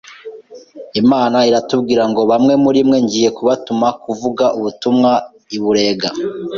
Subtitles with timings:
[1.01, 5.11] Imana iratubwira ngo bamwe muri mwe ngiye kubatuma kuvuga ubutumwa
[5.55, 6.09] i Burega.